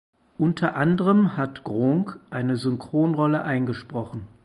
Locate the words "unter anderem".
0.39-1.37